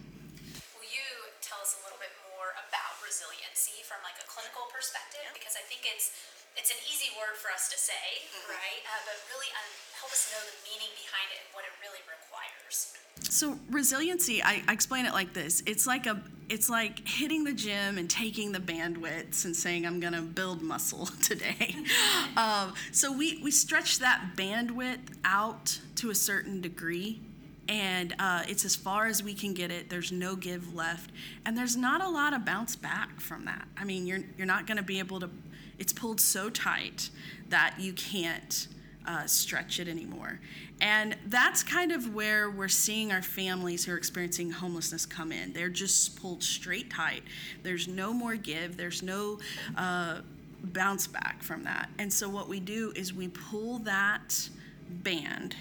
Will 0.76 0.92
you 0.92 1.08
tell 1.40 1.64
us 1.64 1.80
a 1.80 1.82
little 1.88 1.96
bit 1.96 2.12
more 2.36 2.52
about 2.60 3.00
resiliency 3.00 3.80
from 3.88 4.04
like 4.04 4.20
a 4.20 4.28
clinical 4.28 4.68
perspective? 4.68 5.24
Because 5.32 5.56
I 5.56 5.64
think 5.72 5.88
it's 5.88 6.12
it's 6.60 6.76
an 6.76 6.82
easy 6.92 7.08
word 7.16 7.40
for 7.40 7.56
us 7.56 7.72
to 7.72 7.80
say, 7.80 8.28
right? 8.52 8.84
Uh, 8.84 9.02
but 9.08 9.16
really 9.32 9.48
um, 9.56 9.70
help 10.06 10.14
us 10.14 10.32
know 10.32 10.38
the 10.46 10.70
meaning 10.70 10.94
behind 11.02 11.32
it 11.34 11.40
and 11.42 11.56
what 11.56 11.66
it 11.66 11.74
really 11.82 11.98
requires. 12.06 12.94
So 13.34 13.58
resiliency, 13.72 14.44
I, 14.44 14.62
I 14.68 14.74
explain 14.74 15.08
it 15.08 15.14
like 15.14 15.34
this: 15.34 15.64
it's 15.66 15.88
like 15.88 16.06
a, 16.06 16.22
it's 16.48 16.70
like 16.70 17.08
hitting 17.08 17.44
the 17.44 17.54
gym 17.54 17.98
and 17.98 18.08
taking 18.08 18.52
the 18.52 18.60
bandwidths 18.60 19.46
and 19.46 19.56
saying 19.56 19.88
I'm 19.88 20.00
going 20.00 20.14
to 20.14 20.22
build 20.22 20.62
muscle 20.62 21.06
today. 21.24 21.76
um, 22.38 22.74
so 22.92 23.12
we 23.12 23.40
we 23.44 23.50
stretch 23.50 23.98
that 24.00 24.34
bandwidth 24.36 25.00
out 25.24 25.80
to 25.96 26.12
a 26.12 26.16
certain 26.16 26.62
degree, 26.62 27.20
and 27.68 28.14
uh, 28.20 28.44
it's 28.48 28.64
as 28.64 28.76
far 28.76 29.08
as 29.08 29.24
we 29.24 29.34
can 29.34 29.56
get 29.56 29.72
it. 29.72 29.90
There's 29.90 30.12
no 30.12 30.36
give 30.36 30.76
left, 30.76 31.10
and 31.48 31.58
there's 31.58 31.76
not 31.76 32.04
a 32.04 32.10
lot 32.10 32.34
of 32.34 32.46
bounce 32.46 32.76
back 32.76 33.20
from 33.20 33.46
that. 33.46 33.68
I 33.76 33.86
mean, 33.86 34.06
you're 34.06 34.22
you're 34.38 34.46
not 34.46 34.68
going 34.68 34.78
to 34.78 34.84
be 34.84 35.00
able 35.00 35.20
to. 35.22 35.32
It's 35.80 35.92
pulled 35.92 36.22
so 36.22 36.52
tight 36.52 37.10
that 37.50 37.78
you 37.80 37.92
can't 37.92 38.68
uh, 39.08 39.26
stretch 39.26 39.80
it 39.80 39.88
anymore. 39.88 40.40
And 40.82 41.16
that's 41.28 41.64
kind 41.64 41.92
of 41.92 42.14
where 42.14 42.50
we're 42.50 42.68
seeing 42.68 43.12
our 43.12 43.22
families 43.22 43.86
who 43.86 43.94
are 43.94 43.98
experiencing 43.98 44.52
homelessness 44.52 45.06
come 45.06 45.32
in. 45.32 45.54
They're 45.54 45.70
just 45.70 46.22
pulled 46.22 46.44
straight 46.44 46.90
tight. 46.90 47.24
There's 47.64 47.88
no 47.88 48.14
more 48.14 48.36
give, 48.36 48.78
there's 48.78 49.02
no 49.02 49.40
uh, 49.78 50.20
bounce 50.64 51.08
back 51.08 51.42
from 51.42 51.64
that. 51.64 51.90
And 51.98 52.12
so, 52.12 52.28
what 52.28 52.50
we 52.50 52.60
do 52.60 52.92
is 52.96 53.14
we 53.14 53.30
pull 53.30 53.80
that 53.80 54.50
band 54.90 55.56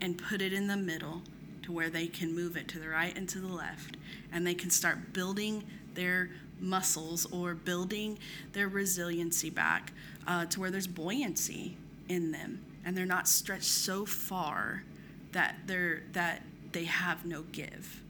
and 0.00 0.18
put 0.18 0.42
it 0.42 0.52
in 0.52 0.66
the 0.66 0.76
middle 0.76 1.22
to 1.62 1.72
where 1.72 1.90
they 1.90 2.06
can 2.06 2.34
move 2.34 2.56
it 2.56 2.68
to 2.68 2.78
the 2.78 2.88
right 2.88 3.16
and 3.16 3.28
to 3.28 3.38
the 3.38 3.48
left. 3.48 3.96
And 4.32 4.46
they 4.46 4.54
can 4.54 4.70
start 4.70 5.12
building 5.12 5.64
their 5.94 6.30
muscles 6.60 7.26
or 7.32 7.54
building 7.54 8.18
their 8.52 8.68
resiliency 8.68 9.50
back 9.50 9.92
uh, 10.26 10.44
to 10.46 10.60
where 10.60 10.70
there's 10.70 10.86
buoyancy 10.86 11.76
in 12.08 12.32
them 12.32 12.60
and 12.84 12.96
they're 12.96 13.06
not 13.06 13.28
stretched 13.28 13.64
so 13.64 14.04
far 14.04 14.84
that 15.32 15.56
they're 15.66 16.02
that 16.12 16.42
they 16.72 16.84
have 16.84 17.24
no 17.24 17.42
give. 17.42 18.02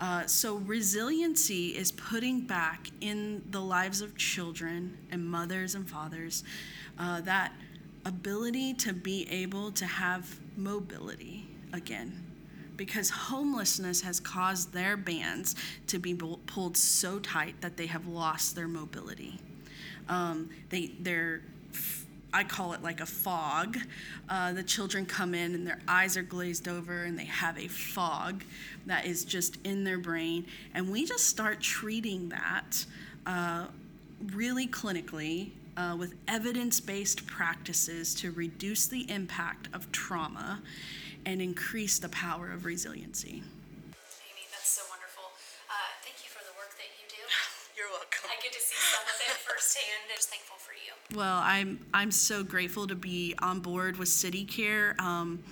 Uh, 0.00 0.24
so 0.26 0.56
resiliency 0.58 1.76
is 1.76 1.90
putting 1.90 2.46
back 2.46 2.88
in 3.00 3.42
the 3.50 3.60
lives 3.60 4.00
of 4.00 4.16
children 4.16 4.96
and 5.10 5.24
mothers 5.24 5.74
and 5.74 5.88
fathers 5.90 6.44
uh, 6.98 7.20
that 7.22 7.52
ability 8.04 8.72
to 8.74 8.92
be 8.92 9.28
able 9.28 9.72
to 9.72 9.84
have 9.84 10.38
mobility 10.56 11.48
again 11.72 12.24
because 12.76 13.10
homelessness 13.10 14.00
has 14.02 14.20
caused 14.20 14.72
their 14.72 14.96
bands 14.96 15.56
to 15.88 15.98
be 15.98 16.14
pulled 16.14 16.76
so 16.76 17.18
tight 17.18 17.60
that 17.60 17.76
they 17.76 17.86
have 17.86 18.06
lost 18.06 18.54
their 18.54 18.68
mobility. 18.68 19.40
Um, 20.08 20.48
they, 20.70 20.92
they're 21.00 21.42
I 22.32 22.44
call 22.44 22.74
it 22.74 22.82
like 22.82 23.00
a 23.00 23.06
fog. 23.06 23.78
Uh, 24.28 24.52
the 24.52 24.62
children 24.62 25.06
come 25.06 25.34
in 25.34 25.54
and 25.54 25.66
their 25.66 25.80
eyes 25.88 26.16
are 26.16 26.22
glazed 26.22 26.68
over 26.68 27.04
and 27.04 27.18
they 27.18 27.24
have 27.24 27.58
a 27.58 27.68
fog 27.68 28.44
that 28.86 29.06
is 29.06 29.24
just 29.24 29.56
in 29.64 29.84
their 29.84 29.98
brain. 29.98 30.46
And 30.74 30.92
we 30.92 31.06
just 31.06 31.26
start 31.26 31.60
treating 31.60 32.28
that 32.28 32.84
uh, 33.26 33.66
really 34.32 34.66
clinically 34.66 35.50
uh, 35.76 35.96
with 35.96 36.14
evidence 36.26 36.80
based 36.80 37.26
practices 37.26 38.14
to 38.16 38.30
reduce 38.32 38.86
the 38.86 39.10
impact 39.10 39.68
of 39.72 39.90
trauma 39.92 40.60
and 41.24 41.40
increase 41.40 41.98
the 41.98 42.08
power 42.10 42.50
of 42.50 42.64
resiliency. 42.64 43.28
Amy, 43.30 44.44
that's 44.50 44.68
so 44.68 44.82
wonderful. 44.90 45.24
Uh, 45.70 45.74
thank 46.02 46.18
you 46.20 46.28
for 46.28 46.44
the 46.44 46.52
work 46.58 46.76
that 46.76 46.90
you 47.00 47.06
do. 47.08 47.22
You're 47.78 47.88
welcome. 47.88 48.28
I 48.28 48.36
get 48.42 48.52
to 48.52 48.60
see 48.60 48.76
some 48.76 49.06
of 49.06 49.16
it 49.16 49.36
firsthand. 49.48 50.10
I'm 50.10 50.16
just 50.16 50.28
thankful 50.28 50.56
for 50.58 50.67
you. 50.67 50.67
Well, 51.14 51.40
I'm 51.42 51.80
I'm 51.94 52.10
so 52.10 52.44
grateful 52.44 52.86
to 52.86 52.94
be 52.94 53.34
on 53.38 53.60
board 53.60 53.96
with 53.96 54.08
City 54.08 54.44
Care. 54.44 54.94
Um, 54.98 55.42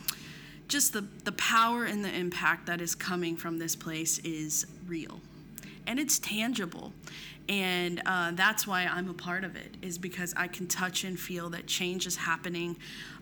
just 0.69 0.93
the 0.93 1.01
the 1.25 1.33
power 1.33 1.85
and 1.85 2.05
the 2.05 2.15
impact 2.15 2.67
that 2.67 2.83
is 2.83 2.95
coming 2.95 3.39
from 3.39 3.59
this 3.59 3.75
place 3.75 4.19
is 4.19 4.67
real, 4.87 5.19
and 5.87 5.99
it's 5.99 6.19
tangible, 6.19 6.93
and 7.49 8.03
uh, 8.05 8.33
that's 8.33 8.67
why 8.67 8.85
I'm 8.85 9.09
a 9.09 9.15
part 9.15 9.45
of 9.45 9.57
it. 9.57 9.79
Is 9.81 9.97
because 9.97 10.35
I 10.37 10.47
can 10.47 10.67
touch 10.67 11.05
and 11.05 11.19
feel 11.19 11.49
that 11.49 11.67
change 11.67 12.07
is 12.07 12.17
happening, 12.17 12.77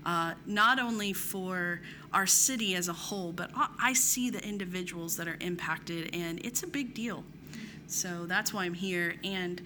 uh, 0.05 0.35
not 0.45 0.81
only 0.81 1.13
for 1.13 1.83
our 2.13 2.27
city 2.27 2.75
as 2.75 2.89
a 2.89 2.93
whole, 2.93 3.31
but 3.31 3.53
I 3.81 3.93
see 3.93 4.29
the 4.31 4.45
individuals 4.45 5.17
that 5.19 5.29
are 5.29 5.39
impacted, 5.41 6.13
and 6.13 6.45
it's 6.45 6.65
a 6.65 6.67
big 6.67 6.95
deal. 6.95 7.23
So 7.87 8.27
that's 8.27 8.53
why 8.53 8.65
I'm 8.65 8.75
here, 8.75 9.15
and 9.23 9.63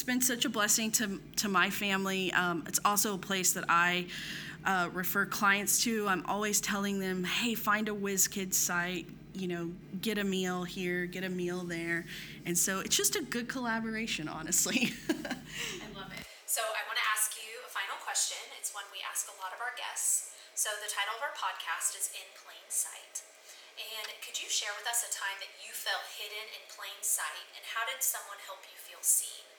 it's 0.00 0.08
been 0.08 0.24
such 0.24 0.46
a 0.46 0.48
blessing 0.48 0.88
to, 0.88 1.20
to 1.36 1.44
my 1.44 1.68
family. 1.68 2.32
Um, 2.32 2.64
it's 2.64 2.80
also 2.88 3.12
a 3.12 3.20
place 3.20 3.52
that 3.52 3.68
I 3.68 4.08
uh, 4.64 4.88
refer 4.96 5.28
clients 5.28 5.84
to. 5.84 6.08
I'm 6.08 6.24
always 6.24 6.56
telling 6.56 7.04
them, 7.04 7.20
hey, 7.20 7.52
find 7.52 7.84
a 7.84 7.92
WizKids 7.92 8.56
site, 8.56 9.04
you 9.36 9.44
know, 9.44 9.68
get 10.00 10.16
a 10.16 10.24
meal 10.24 10.64
here, 10.64 11.04
get 11.04 11.20
a 11.20 11.28
meal 11.28 11.68
there. 11.68 12.08
And 12.48 12.56
so 12.56 12.80
it's 12.80 12.96
just 12.96 13.12
a 13.12 13.20
good 13.20 13.44
collaboration, 13.44 14.24
honestly. 14.24 14.96
I 15.12 15.92
love 15.92 16.08
it. 16.16 16.24
So 16.48 16.64
I 16.64 16.80
want 16.88 16.96
to 16.96 17.08
ask 17.12 17.36
you 17.36 17.60
a 17.60 17.68
final 17.68 18.00
question. 18.00 18.40
It's 18.56 18.72
one 18.72 18.88
we 18.96 19.04
ask 19.04 19.28
a 19.28 19.36
lot 19.36 19.52
of 19.52 19.60
our 19.60 19.76
guests. 19.76 20.32
So 20.56 20.72
the 20.80 20.88
title 20.88 21.12
of 21.20 21.28
our 21.28 21.36
podcast 21.36 21.92
is 22.00 22.08
In 22.16 22.24
Plain 22.40 22.64
Sight. 22.72 23.20
And 23.76 24.08
could 24.24 24.40
you 24.40 24.48
share 24.48 24.72
with 24.80 24.88
us 24.88 25.04
a 25.04 25.12
time 25.12 25.36
that 25.44 25.52
you 25.60 25.76
felt 25.76 26.08
hidden 26.16 26.56
in 26.56 26.64
plain 26.72 27.00
sight, 27.04 27.48
and 27.52 27.64
how 27.76 27.84
did 27.84 28.00
someone 28.00 28.40
help 28.48 28.64
you 28.64 28.76
feel 28.80 29.00
seen? 29.04 29.49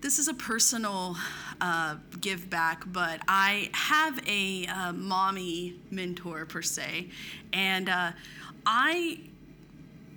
This 0.00 0.18
is 0.18 0.28
a 0.28 0.34
personal 0.34 1.16
uh, 1.60 1.96
give 2.20 2.48
back, 2.48 2.84
but 2.86 3.20
I 3.28 3.70
have 3.72 4.18
a 4.26 4.66
uh, 4.66 4.92
mommy 4.92 5.76
mentor 5.90 6.46
per 6.46 6.62
se, 6.62 7.08
and 7.52 7.88
uh, 7.88 8.12
I 8.64 9.20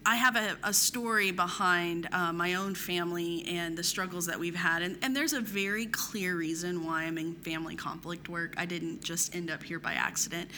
I 0.05 0.15
have 0.15 0.35
a, 0.35 0.57
a 0.63 0.73
story 0.73 1.31
behind 1.31 2.09
uh, 2.11 2.33
my 2.33 2.55
own 2.55 2.75
family 2.75 3.45
and 3.47 3.77
the 3.77 3.83
struggles 3.83 4.25
that 4.25 4.37
we've 4.37 4.55
had, 4.55 4.81
and, 4.81 4.97
and 5.01 5.15
there's 5.15 5.33
a 5.33 5.39
very 5.39 5.85
clear 5.87 6.35
reason 6.35 6.85
why 6.85 7.03
I'm 7.03 7.17
in 7.17 7.35
family 7.35 7.75
conflict 7.75 8.27
work. 8.27 8.53
I 8.57 8.65
didn't 8.65 9.01
just 9.01 9.33
end 9.33 9.49
up 9.49 9.63
here 9.63 9.79
by 9.79 9.93
accident. 9.93 10.49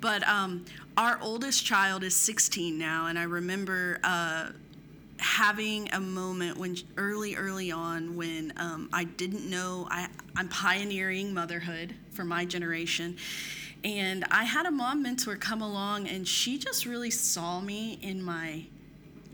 But 0.00 0.26
um, 0.28 0.64
our 0.96 1.18
oldest 1.20 1.66
child 1.66 2.02
is 2.04 2.14
16 2.14 2.78
now, 2.78 3.06
and 3.06 3.18
I 3.18 3.24
remember 3.24 3.98
uh, 4.04 4.50
having 5.18 5.92
a 5.92 6.00
moment 6.00 6.56
when 6.56 6.76
early 6.96 7.34
early 7.34 7.70
on 7.70 8.16
when 8.16 8.52
um, 8.56 8.88
i 8.92 9.04
didn't 9.04 9.48
know 9.48 9.86
I, 9.90 10.08
i'm 10.36 10.48
pioneering 10.48 11.34
motherhood 11.34 11.94
for 12.10 12.24
my 12.24 12.44
generation. 12.44 13.16
And 13.84 14.24
i 14.30 14.44
had 14.44 14.66
a 14.66 14.70
mom 14.70 15.02
mentor 15.02 15.36
come 15.36 15.62
along 15.62 16.08
and 16.08 16.26
she 16.26 16.58
just 16.58 16.86
really 16.86 17.10
saw 17.10 17.60
me 17.60 17.98
in 18.02 18.22
my 18.22 18.64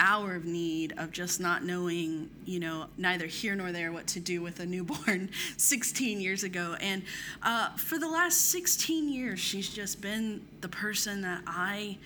hour 0.01 0.35
of 0.35 0.45
need 0.45 0.93
of 0.99 1.13
just 1.13 1.41
not 1.41 1.65
knowing 1.65 2.29
you 2.45 2.59
know 2.59 2.87
neither 2.99 3.27
here 3.27 3.55
nor 3.55 3.73
there 3.73 3.93
what 3.93 4.07
to 4.09 4.21
do 4.21 4.43
with 4.43 4.61
a 4.61 4.67
newborn 4.67 5.31
16 5.57 6.21
years 6.21 6.43
ago. 6.43 6.77
And 6.81 7.03
uh, 7.43 7.71
for 7.77 7.99
the 7.99 8.09
last 8.09 8.51
16 8.51 9.09
years 9.09 9.41
she's 9.41 9.69
just 9.69 10.01
been 10.01 10.43
the 10.61 10.69
person 10.69 11.23
that 11.23 11.43
i 11.47 11.97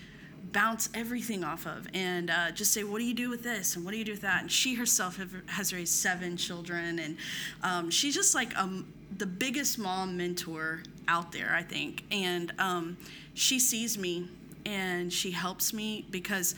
bounce 0.53 0.89
everything 0.95 1.45
off 1.45 1.67
of 1.67 1.87
and 1.95 2.31
uh, 2.31 2.51
just 2.51 2.73
say, 2.73 2.85
What 2.85 2.99
do 2.99 3.05
you 3.05 3.15
do 3.15 3.29
with 3.29 3.43
this? 3.43 3.77
And 3.77 3.85
what 3.85 3.93
do 3.93 3.99
you 3.99 4.05
do 4.05 4.13
with 4.13 4.23
that? 4.23 4.43
And 4.43 4.51
she 4.51 4.75
herself 4.75 5.17
have, 5.17 5.33
has 5.47 5.73
raised 5.73 5.93
seven 5.93 6.37
children. 6.37 6.99
And 6.99 7.17
um, 7.63 7.91
she's 7.91 8.15
just 8.15 8.35
like 8.35 8.57
um, 8.57 8.93
the 9.17 9.27
biggest 9.27 9.79
mom 9.79 10.17
mentor 10.17 10.83
out 11.07 11.33
there, 11.33 11.55
I 11.55 11.63
think. 11.63 12.05
And 12.11 12.53
um, 12.59 12.97
she 13.35 13.59
sees 13.59 13.99
me 13.99 14.29
and 14.67 15.13
she 15.13 15.31
helps 15.31 15.73
me 15.73 16.07
because 16.11 16.55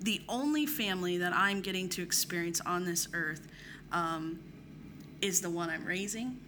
the 0.00 0.20
only 0.28 0.66
family 0.66 1.18
that 1.18 1.32
I'm 1.34 1.60
getting 1.60 1.88
to 1.90 2.02
experience 2.02 2.60
on 2.60 2.84
this 2.84 3.08
earth 3.12 3.48
um, 3.92 4.38
is 5.20 5.40
the 5.40 5.50
one 5.50 5.70
I'm 5.70 5.84
raising. 5.84 6.38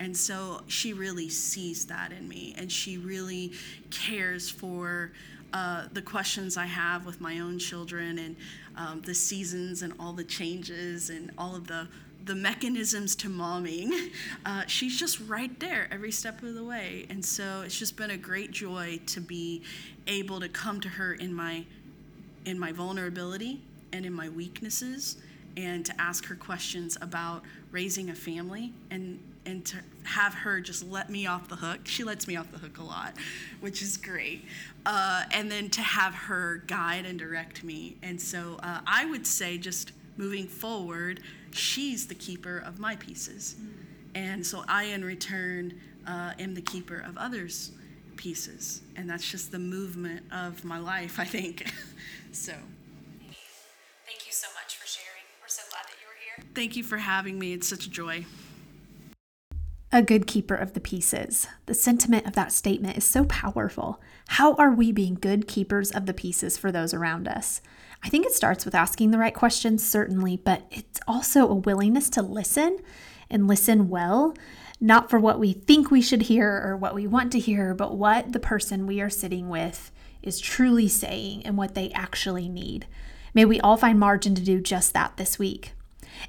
And 0.00 0.16
so 0.16 0.62
she 0.68 0.92
really 0.92 1.28
sees 1.28 1.86
that 1.86 2.12
in 2.12 2.28
me 2.28 2.54
and 2.56 2.70
she 2.70 2.98
really 2.98 3.52
cares 3.90 4.48
for 4.48 5.10
uh, 5.52 5.86
the 5.92 6.02
questions 6.02 6.56
I 6.56 6.66
have 6.66 7.06
with 7.06 7.20
my 7.20 7.40
own 7.40 7.58
children 7.58 8.18
and 8.18 8.36
um, 8.76 9.02
the 9.02 9.14
seasons 9.14 9.82
and 9.82 9.92
all 9.98 10.12
the 10.12 10.24
changes 10.24 11.10
and 11.10 11.30
all 11.38 11.56
of 11.56 11.66
the 11.66 11.88
the 12.24 12.34
mechanisms 12.34 13.16
to 13.16 13.28
momming, 13.28 13.90
uh, 14.46 14.62
she's 14.66 14.98
just 14.98 15.18
right 15.20 15.58
there 15.60 15.88
every 15.90 16.12
step 16.12 16.42
of 16.42 16.54
the 16.54 16.62
way. 16.62 17.06
And 17.08 17.24
so 17.24 17.62
it's 17.64 17.78
just 17.78 17.96
been 17.96 18.10
a 18.10 18.18
great 18.18 18.50
joy 18.50 19.00
to 19.06 19.20
be 19.20 19.62
able 20.06 20.38
to 20.40 20.48
come 20.48 20.80
to 20.82 20.88
her 20.88 21.14
in 21.14 21.32
my 21.32 21.64
in 22.44 22.58
my 22.58 22.72
vulnerability 22.72 23.60
and 23.92 24.06
in 24.06 24.12
my 24.12 24.28
weaknesses 24.28 25.16
and 25.56 25.84
to 25.84 26.00
ask 26.00 26.24
her 26.26 26.34
questions 26.34 26.96
about 27.00 27.42
raising 27.72 28.10
a 28.10 28.14
family 28.14 28.72
and 28.90 29.18
and 29.48 29.64
to 29.64 29.78
have 30.04 30.34
her 30.34 30.60
just 30.60 30.86
let 30.86 31.08
me 31.08 31.26
off 31.26 31.48
the 31.48 31.56
hook. 31.56 31.80
She 31.84 32.04
lets 32.04 32.28
me 32.28 32.36
off 32.36 32.52
the 32.52 32.58
hook 32.58 32.76
a 32.78 32.82
lot, 32.82 33.14
which 33.60 33.80
is 33.80 33.96
great. 33.96 34.44
Uh, 34.84 35.24
and 35.30 35.50
then 35.50 35.70
to 35.70 35.80
have 35.80 36.14
her 36.14 36.62
guide 36.66 37.06
and 37.06 37.18
direct 37.18 37.64
me. 37.64 37.96
And 38.02 38.20
so 38.20 38.58
uh, 38.62 38.80
I 38.86 39.06
would 39.06 39.26
say, 39.26 39.56
just 39.56 39.92
moving 40.18 40.46
forward, 40.46 41.20
she's 41.50 42.06
the 42.06 42.14
keeper 42.14 42.58
of 42.58 42.78
my 42.78 42.96
pieces. 42.96 43.56
And 44.14 44.46
so 44.46 44.64
I, 44.68 44.84
in 44.84 45.02
return, 45.02 45.80
uh, 46.06 46.32
am 46.38 46.54
the 46.54 46.62
keeper 46.62 47.02
of 47.06 47.16
others' 47.16 47.72
pieces. 48.16 48.82
And 48.96 49.08
that's 49.08 49.28
just 49.28 49.50
the 49.50 49.58
movement 49.58 50.22
of 50.30 50.62
my 50.62 50.78
life, 50.78 51.18
I 51.18 51.24
think. 51.24 51.72
so. 52.32 52.52
Thank 52.52 54.26
you 54.26 54.32
so 54.32 54.48
much 54.62 54.76
for 54.76 54.86
sharing. 54.86 55.24
We're 55.40 55.48
so 55.48 55.62
glad 55.70 55.84
that 55.84 55.96
you 56.00 56.06
were 56.06 56.42
here. 56.42 56.44
Thank 56.54 56.76
you 56.76 56.84
for 56.84 56.98
having 56.98 57.38
me. 57.38 57.54
It's 57.54 57.68
such 57.68 57.86
a 57.86 57.90
joy 57.90 58.26
a 59.90 60.02
good 60.02 60.26
keeper 60.26 60.54
of 60.54 60.74
the 60.74 60.80
pieces. 60.80 61.46
The 61.66 61.74
sentiment 61.74 62.26
of 62.26 62.34
that 62.34 62.52
statement 62.52 62.98
is 62.98 63.04
so 63.04 63.24
powerful. 63.24 64.00
How 64.28 64.54
are 64.54 64.70
we 64.70 64.92
being 64.92 65.14
good 65.14 65.48
keepers 65.48 65.90
of 65.90 66.04
the 66.04 66.12
pieces 66.12 66.58
for 66.58 66.70
those 66.70 66.92
around 66.92 67.26
us? 67.26 67.62
I 68.04 68.10
think 68.10 68.26
it 68.26 68.32
starts 68.32 68.64
with 68.64 68.74
asking 68.74 69.10
the 69.10 69.18
right 69.18 69.34
questions, 69.34 69.88
certainly, 69.88 70.36
but 70.36 70.66
it's 70.70 71.00
also 71.08 71.48
a 71.48 71.54
willingness 71.54 72.10
to 72.10 72.22
listen 72.22 72.78
and 73.30 73.48
listen 73.48 73.88
well, 73.88 74.34
not 74.80 75.08
for 75.08 75.18
what 75.18 75.40
we 75.40 75.54
think 75.54 75.90
we 75.90 76.02
should 76.02 76.22
hear 76.22 76.62
or 76.64 76.76
what 76.76 76.94
we 76.94 77.06
want 77.06 77.32
to 77.32 77.38
hear, 77.38 77.74
but 77.74 77.96
what 77.96 78.32
the 78.32 78.38
person 78.38 78.86
we 78.86 79.00
are 79.00 79.10
sitting 79.10 79.48
with 79.48 79.90
is 80.22 80.38
truly 80.38 80.88
saying 80.88 81.44
and 81.46 81.56
what 81.56 81.74
they 81.74 81.90
actually 81.92 82.48
need. 82.48 82.86
May 83.32 83.46
we 83.46 83.60
all 83.60 83.76
find 83.76 83.98
margin 83.98 84.34
to 84.34 84.42
do 84.42 84.60
just 84.60 84.92
that 84.92 85.16
this 85.16 85.38
week. 85.38 85.72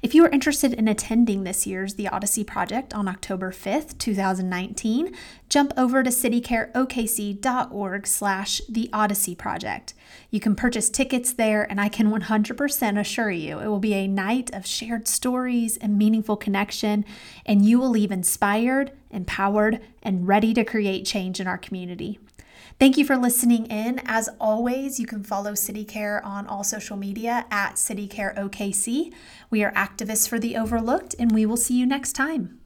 If 0.02 0.14
you 0.14 0.24
are 0.24 0.30
interested 0.30 0.72
in 0.72 0.88
attending 0.88 1.44
this 1.44 1.66
year's 1.66 1.94
The 1.94 2.08
Odyssey 2.08 2.44
Project 2.44 2.94
on 2.94 3.08
October 3.08 3.50
5th, 3.50 3.98
2019, 3.98 5.14
jump 5.48 5.72
over 5.76 6.02
to 6.02 6.10
citycareokc.org 6.10 8.06
slash 8.06 8.62
The 8.68 8.88
Odyssey 8.92 9.34
Project. 9.34 9.94
You 10.30 10.40
can 10.40 10.56
purchase 10.56 10.88
tickets 10.88 11.32
there, 11.32 11.68
and 11.68 11.80
I 11.80 11.88
can 11.88 12.10
100% 12.10 12.98
assure 12.98 13.30
you 13.30 13.58
it 13.58 13.66
will 13.66 13.78
be 13.78 13.94
a 13.94 14.08
night 14.08 14.50
of 14.54 14.66
shared 14.66 15.06
stories 15.06 15.76
and 15.76 15.98
meaningful 15.98 16.36
connection, 16.36 17.04
and 17.44 17.64
you 17.64 17.78
will 17.78 17.90
leave 17.90 18.12
inspired, 18.12 18.92
empowered, 19.10 19.80
and 20.02 20.26
ready 20.26 20.54
to 20.54 20.64
create 20.64 21.04
change 21.04 21.40
in 21.40 21.46
our 21.46 21.58
community. 21.58 22.18
Thank 22.78 22.96
you 22.96 23.04
for 23.04 23.16
listening 23.16 23.66
in. 23.66 24.00
As 24.06 24.28
always, 24.40 24.98
you 24.98 25.06
can 25.06 25.22
follow 25.22 25.52
CityCare 25.52 26.24
on 26.24 26.46
all 26.46 26.64
social 26.64 26.96
media 26.96 27.46
at 27.50 27.74
CityCareOKC. 27.74 29.12
We 29.50 29.64
are 29.64 29.72
activists 29.72 30.28
for 30.28 30.38
the 30.38 30.56
overlooked, 30.56 31.14
and 31.18 31.32
we 31.32 31.44
will 31.44 31.56
see 31.56 31.74
you 31.74 31.86
next 31.86 32.12
time. 32.12 32.59